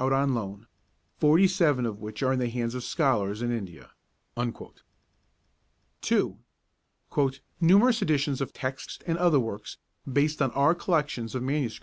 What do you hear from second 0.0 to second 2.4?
out on loan, 47 of which are in